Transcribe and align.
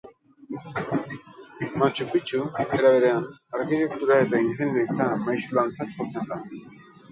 Machu 1.81 2.05
Picchu, 2.13 2.41
era 2.79 2.93
berean, 2.97 3.29
arkitektura 3.59 4.19
eta 4.27 4.43
ingeniaritza 4.47 5.09
maisulantzat 5.29 5.97
jotzen 6.01 6.29
da. 6.35 6.43